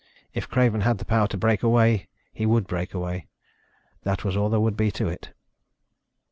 [0.33, 3.27] If Craven had the power to break away, he would break away...
[4.01, 5.29] that was all there would be to it.